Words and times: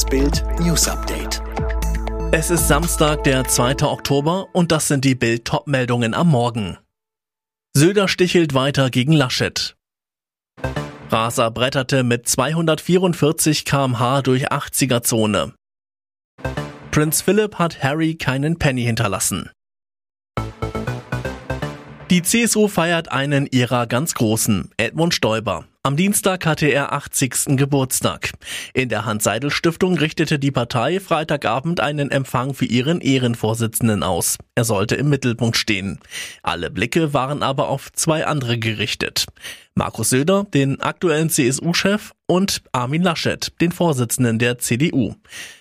Das 0.00 0.08
Bild 0.08 0.42
News 0.58 0.88
Update. 0.88 1.42
Es 2.32 2.50
ist 2.50 2.68
Samstag, 2.68 3.22
der 3.24 3.44
2. 3.44 3.82
Oktober 3.82 4.46
und 4.54 4.72
das 4.72 4.88
sind 4.88 5.04
die 5.04 5.14
Bild 5.14 5.44
Topmeldungen 5.44 6.14
am 6.14 6.28
Morgen. 6.28 6.78
Söder 7.76 8.08
stichelt 8.08 8.54
weiter 8.54 8.88
gegen 8.88 9.12
Laschet. 9.12 9.76
Raser 11.10 11.50
bretterte 11.50 12.02
mit 12.02 12.26
244 12.26 13.66
kmh 13.66 14.22
durch 14.22 14.50
80er 14.50 15.02
Zone. 15.02 15.52
Prinz 16.92 17.20
Philipp 17.20 17.56
hat 17.56 17.82
Harry 17.82 18.14
keinen 18.14 18.58
Penny 18.58 18.84
hinterlassen. 18.84 19.50
Die 22.08 22.22
CSU 22.22 22.68
feiert 22.68 23.12
einen 23.12 23.46
ihrer 23.46 23.86
ganz 23.86 24.14
großen, 24.14 24.70
Edmund 24.78 25.12
Stoiber. 25.12 25.66
Am 25.82 25.96
Dienstag 25.96 26.44
hatte 26.44 26.66
er 26.66 26.92
80. 26.92 27.56
Geburtstag. 27.56 28.32
In 28.74 28.90
der 28.90 29.06
Hans-Seidel-Stiftung 29.06 29.96
richtete 29.96 30.38
die 30.38 30.50
Partei 30.50 31.00
Freitagabend 31.00 31.80
einen 31.80 32.10
Empfang 32.10 32.52
für 32.52 32.66
ihren 32.66 33.00
Ehrenvorsitzenden 33.00 34.02
aus. 34.02 34.36
Er 34.54 34.64
sollte 34.64 34.96
im 34.96 35.08
Mittelpunkt 35.08 35.56
stehen. 35.56 35.98
Alle 36.42 36.70
Blicke 36.70 37.14
waren 37.14 37.42
aber 37.42 37.70
auf 37.70 37.90
zwei 37.92 38.26
andere 38.26 38.58
gerichtet. 38.58 39.24
Markus 39.74 40.10
Söder, 40.10 40.44
den 40.52 40.82
aktuellen 40.82 41.30
CSU-Chef, 41.30 42.12
und 42.26 42.60
Armin 42.72 43.02
Laschet, 43.02 43.50
den 43.62 43.72
Vorsitzenden 43.72 44.38
der 44.38 44.58
CDU. 44.58 45.14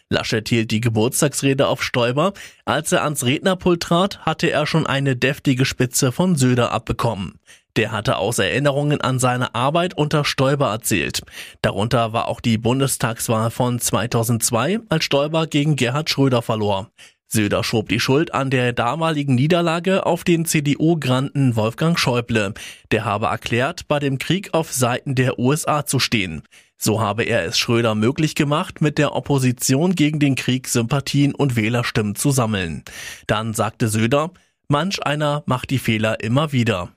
Laschet 0.09 0.49
hielt 0.49 0.71
die 0.71 0.81
Geburtstagsrede 0.81 1.67
auf 1.67 1.81
Stoiber. 1.81 2.33
Als 2.65 2.91
er 2.91 3.05
ans 3.05 3.23
Rednerpult 3.23 3.83
trat, 3.83 4.25
hatte 4.25 4.51
er 4.51 4.67
schon 4.67 4.85
eine 4.85 5.15
deftige 5.15 5.63
Spitze 5.63 6.11
von 6.11 6.35
Söder 6.35 6.73
abbekommen. 6.73 7.39
Der 7.79 7.93
hatte 7.93 8.17
aus 8.17 8.39
Erinnerungen 8.39 8.99
an 8.99 9.19
seine 9.19 9.55
Arbeit 9.55 9.93
unter 9.93 10.25
Stoiber 10.25 10.67
erzählt. 10.67 11.21
Darunter 11.61 12.11
war 12.11 12.27
auch 12.27 12.41
die 12.41 12.57
Bundestagswahl 12.57 13.51
von 13.51 13.79
2002, 13.79 14.81
als 14.89 15.05
Stoiber 15.05 15.47
gegen 15.47 15.77
Gerhard 15.77 16.09
Schröder 16.09 16.41
verlor. 16.41 16.91
Söder 17.29 17.63
schob 17.63 17.87
die 17.87 18.01
Schuld 18.01 18.33
an 18.33 18.49
der 18.49 18.73
damaligen 18.73 19.35
Niederlage 19.35 20.05
auf 20.05 20.25
den 20.25 20.43
CDU-Granten 20.43 21.55
Wolfgang 21.55 21.97
Schäuble. 21.97 22.53
Der 22.91 23.05
habe 23.05 23.27
erklärt, 23.27 23.87
bei 23.87 23.99
dem 23.99 24.17
Krieg 24.17 24.53
auf 24.53 24.73
Seiten 24.73 25.15
der 25.15 25.39
USA 25.39 25.85
zu 25.85 25.99
stehen. 25.99 26.41
So 26.75 26.99
habe 26.99 27.23
er 27.23 27.45
es 27.45 27.57
Schröder 27.57 27.95
möglich 27.95 28.35
gemacht, 28.35 28.81
mit 28.81 28.97
der 28.97 29.15
Opposition 29.15 29.95
gegen 29.95 30.19
den 30.19 30.35
Krieg 30.35 30.67
Sympathien 30.67 31.33
und 31.33 31.55
Wählerstimmen 31.55 32.15
zu 32.15 32.31
sammeln. 32.31 32.83
Dann 33.25 33.53
sagte 33.53 33.87
Söder, 33.87 34.31
manch 34.67 35.01
einer 35.05 35.43
macht 35.45 35.69
die 35.69 35.79
Fehler 35.79 36.21
immer 36.21 36.51
wieder. 36.51 36.89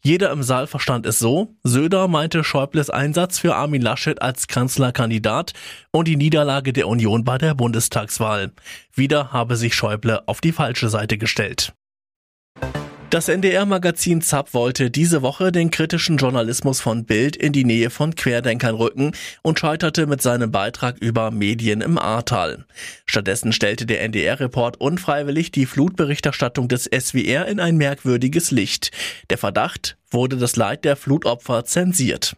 Jeder 0.00 0.30
im 0.30 0.42
Saal 0.42 0.66
verstand 0.66 1.06
es 1.06 1.18
so. 1.18 1.56
Söder 1.64 2.08
meinte 2.08 2.44
Schäubles 2.44 2.90
Einsatz 2.90 3.38
für 3.38 3.56
Armin 3.56 3.82
Laschet 3.82 4.22
als 4.22 4.46
Kanzlerkandidat 4.46 5.52
und 5.90 6.08
die 6.08 6.16
Niederlage 6.16 6.72
der 6.72 6.88
Union 6.88 7.24
bei 7.24 7.38
der 7.38 7.54
Bundestagswahl. 7.54 8.52
Wieder 8.94 9.32
habe 9.32 9.56
sich 9.56 9.74
Schäuble 9.74 10.22
auf 10.26 10.40
die 10.40 10.52
falsche 10.52 10.88
Seite 10.88 11.18
gestellt. 11.18 11.72
Das 13.10 13.28
NDR-Magazin 13.28 14.20
ZAP 14.20 14.52
wollte 14.52 14.90
diese 14.90 15.22
Woche 15.22 15.50
den 15.50 15.70
kritischen 15.70 16.18
Journalismus 16.18 16.82
von 16.82 17.06
Bild 17.06 17.36
in 17.36 17.54
die 17.54 17.64
Nähe 17.64 17.88
von 17.88 18.14
Querdenkern 18.14 18.74
rücken 18.74 19.12
und 19.40 19.58
scheiterte 19.58 20.06
mit 20.06 20.20
seinem 20.20 20.52
Beitrag 20.52 20.98
über 20.98 21.30
Medien 21.30 21.80
im 21.80 21.96
Ahrtal. 21.96 22.66
Stattdessen 23.06 23.54
stellte 23.54 23.86
der 23.86 24.02
NDR-Report 24.02 24.78
unfreiwillig 24.78 25.50
die 25.50 25.64
Flutberichterstattung 25.64 26.68
des 26.68 26.84
SWR 26.84 27.46
in 27.46 27.60
ein 27.60 27.78
merkwürdiges 27.78 28.50
Licht. 28.50 28.90
Der 29.30 29.38
Verdacht, 29.38 29.96
wurde 30.10 30.36
das 30.36 30.56
Leid 30.56 30.84
der 30.84 30.96
Flutopfer 30.96 31.64
zensiert. 31.64 32.36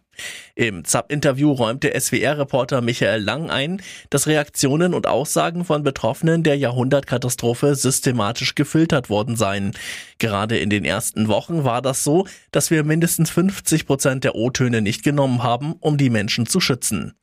Im 0.55 0.83
ZAP-Interview 0.83 1.51
räumte 1.51 1.99
SWR-Reporter 1.99 2.81
Michael 2.81 3.23
Lang 3.23 3.49
ein, 3.49 3.81
dass 4.09 4.27
Reaktionen 4.27 4.93
und 4.93 5.07
Aussagen 5.07 5.63
von 5.63 5.83
Betroffenen 5.83 6.43
der 6.43 6.57
Jahrhundertkatastrophe 6.57 7.75
systematisch 7.75 8.53
gefiltert 8.55 9.09
worden 9.09 9.35
seien. 9.35 9.71
Gerade 10.19 10.57
in 10.57 10.69
den 10.69 10.85
ersten 10.85 11.27
Wochen 11.29 11.63
war 11.63 11.81
das 11.81 12.03
so, 12.03 12.27
dass 12.51 12.69
wir 12.69 12.83
mindestens 12.83 13.29
50 13.29 13.85
Prozent 13.87 14.23
der 14.23 14.35
O-Töne 14.35 14.81
nicht 14.81 15.03
genommen 15.03 15.41
haben, 15.41 15.73
um 15.79 15.97
die 15.97 16.09
Menschen 16.09 16.45
zu 16.45 16.59
schützen. 16.59 17.13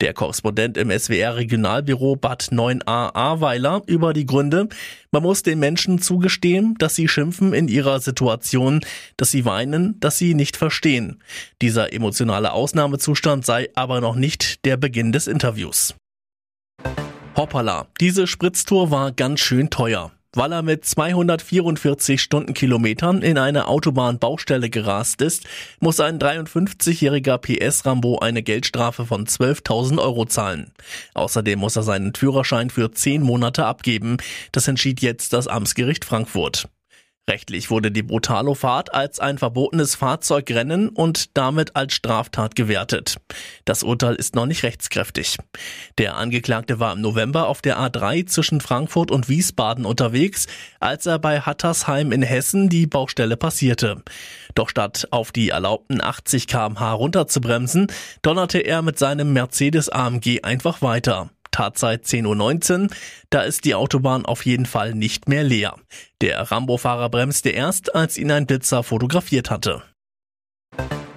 Der 0.00 0.12
Korrespondent 0.12 0.76
im 0.76 0.90
SWR-Regionalbüro 0.90 2.16
Bad 2.16 2.48
9a 2.50 3.14
Ahrweiler 3.14 3.82
über 3.86 4.12
die 4.12 4.26
Gründe, 4.26 4.68
man 5.14 5.22
muss 5.22 5.42
den 5.42 5.58
Menschen 5.58 6.00
zugestehen, 6.00 6.74
dass 6.78 6.94
sie 6.94 7.06
schimpfen 7.06 7.52
in 7.52 7.68
ihrer 7.68 8.00
Situation, 8.00 8.80
dass 9.18 9.30
sie 9.30 9.44
weinen, 9.44 10.00
dass 10.00 10.16
sie 10.16 10.34
nicht 10.34 10.56
verstehen. 10.56 11.22
Dieser 11.60 11.92
emotionale 11.92 12.41
Ausnahmezustand 12.50 13.46
sei 13.46 13.68
aber 13.76 14.00
noch 14.00 14.16
nicht 14.16 14.64
der 14.64 14.76
Beginn 14.76 15.12
des 15.12 15.28
Interviews. 15.28 15.94
Hoppala, 17.36 17.86
diese 18.00 18.26
Spritztour 18.26 18.90
war 18.90 19.12
ganz 19.12 19.38
schön 19.40 19.70
teuer. 19.70 20.10
Weil 20.34 20.52
er 20.52 20.62
mit 20.62 20.86
244 20.86 22.20
Stundenkilometern 22.20 23.20
in 23.20 23.36
eine 23.36 23.68
Autobahnbaustelle 23.68 24.70
gerast 24.70 25.20
ist, 25.20 25.44
muss 25.78 26.00
ein 26.00 26.18
53-jähriger 26.18 27.36
PS-Rambo 27.36 28.18
eine 28.18 28.42
Geldstrafe 28.42 29.04
von 29.04 29.26
12.000 29.26 30.00
Euro 30.00 30.24
zahlen. 30.24 30.72
Außerdem 31.12 31.58
muss 31.58 31.76
er 31.76 31.82
seinen 31.82 32.14
Führerschein 32.14 32.70
für 32.70 32.90
10 32.90 33.22
Monate 33.22 33.66
abgeben. 33.66 34.16
Das 34.52 34.68
entschied 34.68 35.02
jetzt 35.02 35.34
das 35.34 35.48
Amtsgericht 35.48 36.06
Frankfurt. 36.06 36.66
Rechtlich 37.30 37.70
wurde 37.70 37.92
die 37.92 38.02
Brutalofahrt 38.02 38.92
als 38.92 39.20
ein 39.20 39.38
verbotenes 39.38 39.94
Fahrzeugrennen 39.94 40.88
und 40.88 41.36
damit 41.36 41.76
als 41.76 41.94
Straftat 41.94 42.56
gewertet. 42.56 43.16
Das 43.64 43.84
Urteil 43.84 44.16
ist 44.16 44.34
noch 44.34 44.46
nicht 44.46 44.64
rechtskräftig. 44.64 45.36
Der 45.98 46.16
Angeklagte 46.16 46.80
war 46.80 46.92
im 46.92 47.00
November 47.00 47.46
auf 47.46 47.62
der 47.62 47.78
A3 47.78 48.26
zwischen 48.26 48.60
Frankfurt 48.60 49.12
und 49.12 49.28
Wiesbaden 49.28 49.84
unterwegs, 49.84 50.48
als 50.80 51.06
er 51.06 51.20
bei 51.20 51.40
Hattersheim 51.40 52.10
in 52.10 52.22
Hessen 52.22 52.68
die 52.68 52.88
Baustelle 52.88 53.36
passierte. 53.36 54.02
Doch 54.56 54.68
statt 54.68 55.06
auf 55.12 55.30
die 55.30 55.50
erlaubten 55.50 56.02
80 56.02 56.48
kmh 56.48 56.92
runterzubremsen, 56.92 57.86
donnerte 58.22 58.58
er 58.58 58.82
mit 58.82 58.98
seinem 58.98 59.32
Mercedes 59.32 59.88
AMG 59.88 60.42
einfach 60.42 60.82
weiter. 60.82 61.30
Tatzeit 61.52 62.04
10.19 62.04 62.82
Uhr. 62.82 62.88
Da 63.30 63.42
ist 63.42 63.64
die 63.64 63.76
Autobahn 63.76 64.26
auf 64.26 64.44
jeden 64.44 64.66
Fall 64.66 64.94
nicht 64.94 65.28
mehr 65.28 65.44
leer. 65.44 65.76
Der 66.20 66.40
Rambo-Fahrer 66.40 67.08
bremste 67.08 67.50
erst, 67.50 67.94
als 67.94 68.18
ihn 68.18 68.32
ein 68.32 68.46
Blitzer 68.46 68.82
fotografiert 68.82 69.50
hatte. 69.50 69.82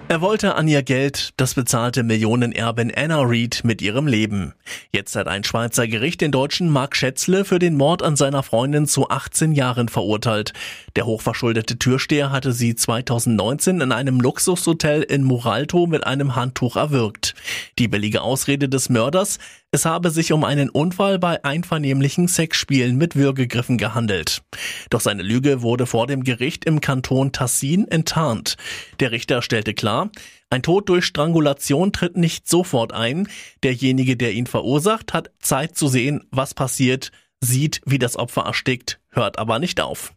Er 0.08 0.20
wollte 0.20 0.54
an 0.54 0.68
ihr 0.68 0.84
Geld, 0.84 1.30
das 1.36 1.54
bezahlte 1.54 2.04
Millionenerbin 2.04 2.92
Anna 2.94 3.22
Reed 3.22 3.62
mit 3.64 3.82
ihrem 3.82 4.06
Leben. 4.06 4.54
Jetzt 4.92 5.16
hat 5.16 5.26
ein 5.26 5.42
Schweizer 5.42 5.88
Gericht 5.88 6.20
den 6.20 6.30
deutschen 6.30 6.70
Mark 6.70 6.94
Schätzle 6.94 7.44
für 7.44 7.58
den 7.58 7.76
Mord 7.76 8.04
an 8.04 8.14
seiner 8.14 8.44
Freundin 8.44 8.86
zu 8.86 9.10
18 9.10 9.50
Jahren 9.50 9.88
verurteilt. 9.88 10.52
Der 10.94 11.06
hochverschuldete 11.06 11.80
Türsteher 11.80 12.30
hatte 12.30 12.52
sie 12.52 12.76
2019 12.76 13.80
in 13.80 13.90
einem 13.90 14.20
Luxushotel 14.20 15.02
in 15.02 15.24
Moralto 15.24 15.88
mit 15.88 16.06
einem 16.06 16.36
Handtuch 16.36 16.76
erwürgt. 16.76 17.34
Die 17.80 17.88
billige 17.88 18.22
Ausrede 18.22 18.68
des 18.68 18.88
Mörders, 18.88 19.40
es 19.72 19.84
habe 19.84 20.10
sich 20.10 20.32
um 20.32 20.44
einen 20.44 20.70
Unfall 20.70 21.18
bei 21.18 21.44
einvernehmlichen 21.44 22.28
Sexspielen 22.28 22.96
mit 22.96 23.16
Würgegriffen 23.16 23.78
gehandelt. 23.78 24.42
Doch 24.90 25.00
seine 25.00 25.22
Lüge 25.22 25.62
wurde 25.62 25.86
vor 25.86 26.06
dem 26.06 26.24
Gericht 26.24 26.64
im 26.64 26.80
Kanton 26.80 27.32
Tassin 27.32 27.86
enttarnt. 27.88 28.56
Der 29.00 29.10
Richter 29.10 29.42
stellte 29.42 29.74
klar, 29.74 30.10
ein 30.48 30.62
Tod 30.62 30.88
durch 30.88 31.04
Strangulation 31.04 31.92
tritt 31.92 32.16
nicht 32.16 32.48
sofort 32.48 32.92
ein. 32.92 33.28
Derjenige, 33.64 34.16
der 34.16 34.32
ihn 34.32 34.46
verursacht, 34.46 35.12
hat 35.12 35.30
Zeit 35.40 35.76
zu 35.76 35.88
sehen, 35.88 36.24
was 36.30 36.54
passiert, 36.54 37.10
sieht, 37.40 37.80
wie 37.84 37.98
das 37.98 38.16
Opfer 38.16 38.42
erstickt, 38.42 39.00
hört 39.10 39.38
aber 39.38 39.58
nicht 39.58 39.80
auf. 39.80 40.14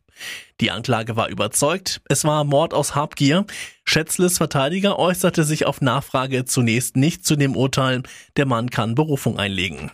Die 0.61 0.71
Anklage 0.71 1.15
war 1.15 1.29
überzeugt, 1.29 2.01
es 2.09 2.23
war 2.25 2.43
Mord 2.43 2.73
aus 2.73 2.95
Habgier. 2.95 3.45
Schätzles 3.85 4.37
Verteidiger 4.37 4.99
äußerte 4.99 5.43
sich 5.43 5.65
auf 5.65 5.81
Nachfrage 5.81 6.45
zunächst 6.45 6.95
nicht 6.95 7.25
zu 7.25 7.35
dem 7.35 7.55
Urteil, 7.55 8.03
der 8.37 8.45
Mann 8.45 8.69
kann 8.69 8.95
Berufung 8.95 9.39
einlegen. 9.39 9.91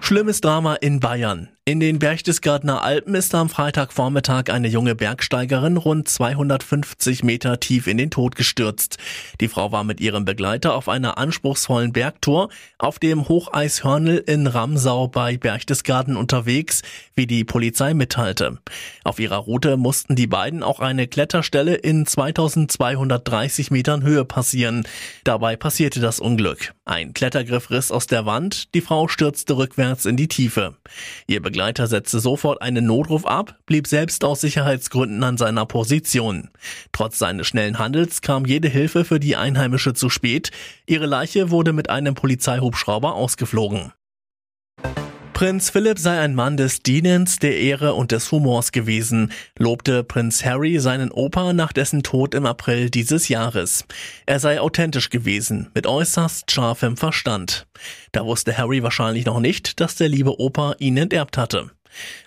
Schlimmes 0.00 0.40
Drama 0.40 0.74
in 0.74 1.00
Bayern. 1.00 1.50
In 1.68 1.80
den 1.80 1.98
Berchtesgadener 1.98 2.82
Alpen 2.82 3.14
ist 3.14 3.34
am 3.34 3.50
Freitagvormittag 3.50 4.44
eine 4.48 4.68
junge 4.68 4.94
Bergsteigerin 4.94 5.76
rund 5.76 6.08
250 6.08 7.24
Meter 7.24 7.60
tief 7.60 7.86
in 7.86 7.98
den 7.98 8.10
Tod 8.10 8.36
gestürzt. 8.36 8.96
Die 9.42 9.48
Frau 9.48 9.70
war 9.70 9.84
mit 9.84 10.00
ihrem 10.00 10.24
Begleiter 10.24 10.74
auf 10.74 10.88
einer 10.88 11.18
anspruchsvollen 11.18 11.92
Bergtour 11.92 12.48
auf 12.78 12.98
dem 12.98 13.28
Hocheishörnel 13.28 14.16
in 14.16 14.46
Ramsau 14.46 15.08
bei 15.08 15.36
Berchtesgaden 15.36 16.16
unterwegs, 16.16 16.80
wie 17.14 17.26
die 17.26 17.44
Polizei 17.44 17.92
mitteilte. 17.92 18.56
Auf 19.04 19.18
ihrer 19.18 19.36
Route 19.36 19.76
mussten 19.76 20.16
die 20.16 20.26
beiden 20.26 20.62
auch 20.62 20.80
eine 20.80 21.06
Kletterstelle 21.06 21.74
in 21.74 22.06
2230 22.06 23.70
Metern 23.70 24.02
Höhe 24.02 24.24
passieren. 24.24 24.86
Dabei 25.22 25.56
passierte 25.56 26.00
das 26.00 26.18
Unglück. 26.18 26.72
Ein 26.86 27.12
Klettergriff 27.12 27.68
riss 27.68 27.92
aus 27.92 28.06
der 28.06 28.24
Wand, 28.24 28.74
die 28.74 28.80
Frau 28.80 29.06
stürzte 29.06 29.58
rückwärts 29.58 30.06
in 30.06 30.16
die 30.16 30.28
Tiefe. 30.28 30.74
Ihr 31.26 31.42
Begleiter 31.58 31.88
setzte 31.88 32.20
sofort 32.20 32.62
einen 32.62 32.86
Notruf 32.86 33.26
ab, 33.26 33.56
blieb 33.66 33.88
selbst 33.88 34.22
aus 34.22 34.42
Sicherheitsgründen 34.42 35.24
an 35.24 35.36
seiner 35.36 35.66
Position. 35.66 36.50
Trotz 36.92 37.18
seines 37.18 37.48
schnellen 37.48 37.80
Handels 37.80 38.20
kam 38.20 38.44
jede 38.44 38.68
Hilfe 38.68 39.04
für 39.04 39.18
die 39.18 39.34
Einheimische 39.34 39.92
zu 39.92 40.08
spät. 40.08 40.52
Ihre 40.86 41.06
Leiche 41.06 41.50
wurde 41.50 41.72
mit 41.72 41.90
einem 41.90 42.14
Polizeihubschrauber 42.14 43.16
ausgeflogen. 43.16 43.92
Prinz 45.38 45.70
Philipp 45.70 46.00
sei 46.00 46.18
ein 46.18 46.34
Mann 46.34 46.56
des 46.56 46.82
Dienens, 46.82 47.38
der 47.38 47.56
Ehre 47.56 47.94
und 47.94 48.10
des 48.10 48.32
Humors 48.32 48.72
gewesen, 48.72 49.30
lobte 49.56 50.02
Prinz 50.02 50.44
Harry 50.44 50.80
seinen 50.80 51.12
Opa 51.12 51.52
nach 51.52 51.72
dessen 51.72 52.02
Tod 52.02 52.34
im 52.34 52.44
April 52.44 52.90
dieses 52.90 53.28
Jahres. 53.28 53.84
Er 54.26 54.40
sei 54.40 54.60
authentisch 54.60 55.10
gewesen, 55.10 55.70
mit 55.74 55.86
äußerst 55.86 56.50
scharfem 56.50 56.96
Verstand. 56.96 57.68
Da 58.10 58.26
wusste 58.26 58.58
Harry 58.58 58.82
wahrscheinlich 58.82 59.26
noch 59.26 59.38
nicht, 59.38 59.78
dass 59.78 59.94
der 59.94 60.08
liebe 60.08 60.40
Opa 60.40 60.74
ihn 60.80 60.96
enterbt 60.96 61.38
hatte. 61.38 61.70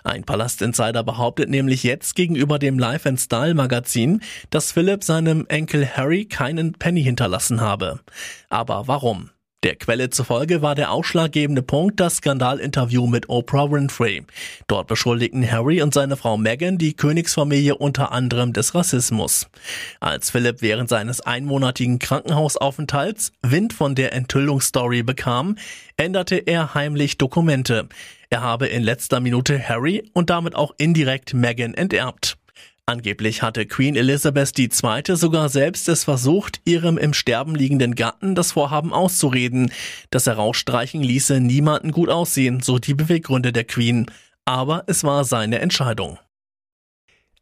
Ein 0.05 0.23
Palastinsider 0.23 1.03
behauptet 1.03 1.49
nämlich 1.49 1.83
jetzt 1.83 2.15
gegenüber 2.15 2.59
dem 2.59 2.79
Life 2.79 3.09
and 3.09 3.19
Style 3.19 3.55
Magazin, 3.55 4.21
dass 4.51 4.71
Philipp 4.71 5.03
seinem 5.03 5.45
Enkel 5.49 5.85
Harry 5.85 6.23
keinen 6.23 6.71
Penny 6.71 7.03
hinterlassen 7.03 7.59
habe. 7.59 7.99
Aber 8.47 8.87
warum? 8.87 9.31
Der 9.63 9.75
Quelle 9.75 10.09
zufolge 10.09 10.63
war 10.63 10.73
der 10.73 10.91
ausschlaggebende 10.91 11.61
Punkt 11.61 11.99
das 11.99 12.15
Skandalinterview 12.15 13.05
mit 13.05 13.29
Oprah 13.29 13.69
Winfrey. 13.69 14.23
Dort 14.65 14.87
beschuldigten 14.87 15.49
Harry 15.49 15.83
und 15.83 15.93
seine 15.93 16.17
Frau 16.17 16.35
Meghan 16.35 16.79
die 16.79 16.95
Königsfamilie 16.95 17.75
unter 17.75 18.11
anderem 18.11 18.53
des 18.53 18.73
Rassismus. 18.73 19.47
Als 19.99 20.31
Philipp 20.31 20.63
während 20.63 20.89
seines 20.89 21.21
einmonatigen 21.21 21.99
Krankenhausaufenthalts 21.99 23.33
Wind 23.43 23.73
von 23.73 23.93
der 23.93 24.13
Enthüllungsstory 24.13 25.03
bekam, 25.03 25.57
änderte 25.95 26.37
er 26.37 26.73
heimlich 26.73 27.19
Dokumente. 27.19 27.87
Er 28.31 28.41
habe 28.41 28.65
in 28.65 28.81
letzter 28.81 29.19
Minute 29.19 29.59
Harry 29.59 30.09
und 30.13 30.31
damit 30.31 30.55
auch 30.55 30.73
indirekt 30.79 31.35
Meghan 31.35 31.75
enterbt. 31.75 32.40
Angeblich 32.91 33.41
hatte 33.41 33.65
Queen 33.65 33.95
Elizabeth 33.95 34.59
II. 34.59 35.15
sogar 35.15 35.47
selbst 35.47 35.87
es 35.87 36.03
versucht, 36.03 36.59
ihrem 36.65 36.97
im 36.97 37.13
Sterben 37.13 37.55
liegenden 37.55 37.95
Gatten 37.95 38.35
das 38.35 38.51
Vorhaben 38.51 38.91
auszureden. 38.91 39.71
Das 40.09 40.27
Herausstreichen 40.27 41.01
ließe 41.01 41.39
niemanden 41.39 41.93
gut 41.93 42.09
aussehen, 42.09 42.59
so 42.59 42.79
die 42.79 42.93
Beweggründe 42.93 43.53
der 43.53 43.63
Queen. 43.63 44.07
Aber 44.43 44.83
es 44.87 45.05
war 45.05 45.23
seine 45.23 45.59
Entscheidung. 45.59 46.19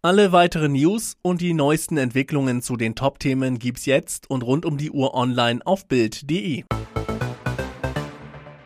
Alle 0.03 0.31
weiteren 0.31 0.73
News 0.73 1.17
und 1.23 1.41
die 1.41 1.55
neuesten 1.55 1.97
Entwicklungen 1.97 2.61
zu 2.61 2.77
den 2.77 2.93
Top-Themen 2.93 3.57
gibt's 3.57 3.87
jetzt 3.87 4.29
und 4.29 4.43
rund 4.43 4.67
um 4.67 4.77
die 4.77 4.91
Uhr 4.91 5.15
online 5.15 5.65
auf 5.65 5.87
Bild.de. 5.87 6.65